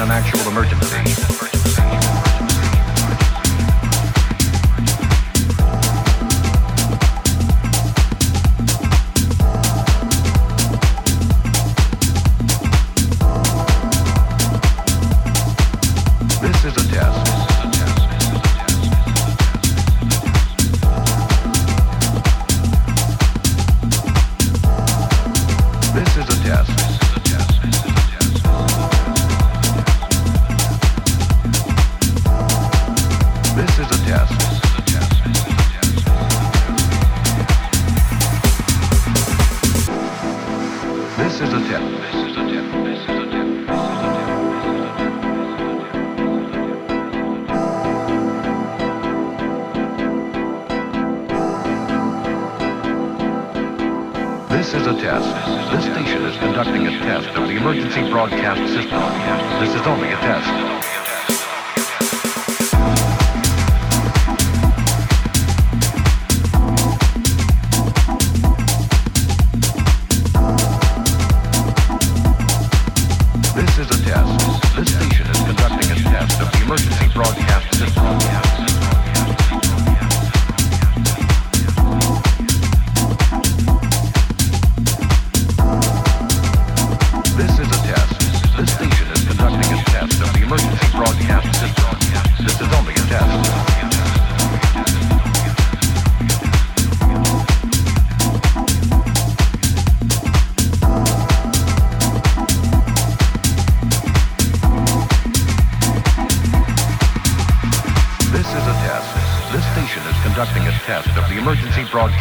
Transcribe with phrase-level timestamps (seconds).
[0.00, 1.37] an actual emergency.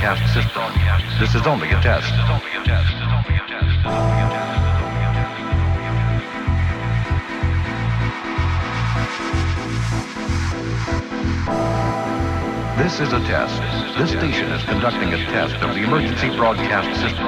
[0.07, 0.71] broadcast system.
[1.19, 2.07] This is only a test.
[12.77, 13.59] This is a test.
[13.97, 17.27] This station is conducting a test of the emergency broadcast system.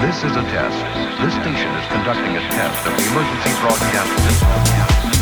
[0.00, 1.20] This is a test.
[1.20, 5.17] This station is conducting a test of the emergency broadcast system.